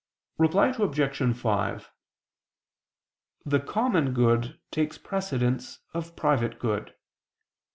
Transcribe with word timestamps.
Reply 0.39 0.69
Obj. 0.69 1.35
5: 1.39 1.91
The 3.45 3.59
common 3.59 4.13
good 4.15 4.59
takes 4.71 4.97
precedence 4.97 5.77
of 5.93 6.15
private 6.15 6.57
good. 6.57 6.95